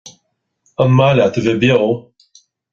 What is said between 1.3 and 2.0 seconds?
a bheith beo?